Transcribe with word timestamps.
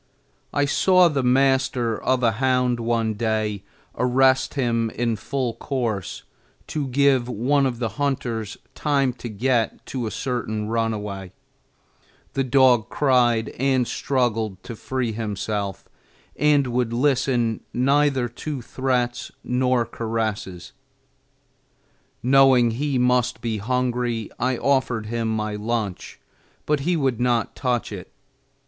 I 0.51 0.65
saw 0.65 1.09
the 1.09 1.21
master 1.21 1.95
of 2.03 2.23
a 2.23 2.31
hound 2.31 2.79
one 2.79 3.13
day 3.13 3.61
arrest 3.95 4.55
him 4.55 4.89
in 4.89 5.15
full 5.15 5.53
course 5.53 6.23
to 6.69 6.87
give 6.87 7.29
one 7.29 7.67
of 7.67 7.77
the 7.77 7.87
hunters 8.01 8.57
time 8.73 9.13
to 9.13 9.29
get 9.29 9.85
to 9.85 10.07
a 10.07 10.09
certain 10.09 10.67
runaway; 10.67 11.33
the 12.33 12.43
dog 12.43 12.89
cried 12.89 13.49
and 13.59 13.87
struggled 13.87 14.63
to 14.63 14.75
free 14.75 15.11
himself 15.11 15.87
and 16.35 16.65
would 16.65 16.93
listen 16.93 17.61
neither 17.71 18.27
to 18.27 18.63
threats 18.63 19.31
nor 19.43 19.85
caresses. 19.85 20.71
Knowing 22.23 22.71
he 22.71 22.97
must 22.97 23.39
be 23.39 23.57
hungry, 23.59 24.31
I 24.39 24.57
offered 24.57 25.05
him 25.05 25.27
my 25.27 25.53
lunch, 25.53 26.19
but 26.65 26.79
he 26.79 26.97
would 26.97 27.19
not 27.21 27.55
touch 27.55 27.91
it. 27.91 28.11